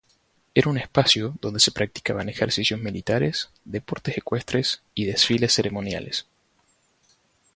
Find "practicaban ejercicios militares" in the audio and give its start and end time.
1.71-3.51